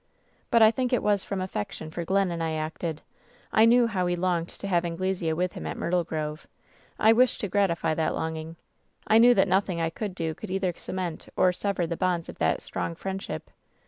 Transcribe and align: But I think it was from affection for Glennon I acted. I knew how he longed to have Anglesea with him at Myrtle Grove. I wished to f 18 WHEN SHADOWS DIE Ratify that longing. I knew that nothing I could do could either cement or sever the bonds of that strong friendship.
But 0.49 0.63
I 0.63 0.71
think 0.71 0.91
it 0.93 1.03
was 1.03 1.23
from 1.23 1.41
affection 1.41 1.91
for 1.91 2.03
Glennon 2.03 2.41
I 2.41 2.53
acted. 2.53 3.03
I 3.51 3.65
knew 3.65 3.85
how 3.85 4.07
he 4.07 4.15
longed 4.15 4.49
to 4.49 4.67
have 4.67 4.83
Anglesea 4.83 5.33
with 5.33 5.53
him 5.53 5.67
at 5.67 5.77
Myrtle 5.77 6.03
Grove. 6.03 6.47
I 6.97 7.13
wished 7.13 7.39
to 7.41 7.45
f 7.45 7.49
18 7.53 7.59
WHEN 7.59 7.61
SHADOWS 7.61 7.67
DIE 7.67 7.73
Ratify 7.73 7.93
that 8.03 8.15
longing. 8.15 8.55
I 9.05 9.17
knew 9.19 9.35
that 9.35 9.47
nothing 9.47 9.79
I 9.79 9.91
could 9.91 10.15
do 10.15 10.33
could 10.33 10.49
either 10.49 10.73
cement 10.75 11.29
or 11.35 11.53
sever 11.53 11.85
the 11.85 11.97
bonds 11.97 12.29
of 12.29 12.39
that 12.39 12.63
strong 12.63 12.95
friendship. 12.95 13.51